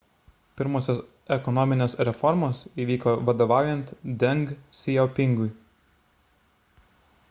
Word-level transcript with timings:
pirmosios 0.61 1.01
ekonominės 1.35 1.95
reformos 2.09 2.63
įvyko 2.85 3.15
vadovaujant 3.29 3.95
deng 4.25 4.45
siaopingui 4.81 5.51